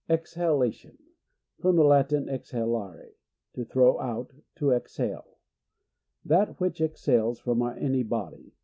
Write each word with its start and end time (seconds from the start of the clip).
Exhalation.— 0.09 0.97
From 1.61 1.75
the 1.75 1.83
Latin, 1.83 2.27
ex. 2.27 2.53
halare, 2.53 3.11
to 3.53 3.63
throw 3.63 3.99
out, 3.99 4.33
to 4.55 4.71
exhale 4.71 5.37
—•That 6.25 6.59
which 6.59 6.81
exhales 6.81 7.37
from 7.37 7.61
any 7.61 8.01
body. 8.01 8.55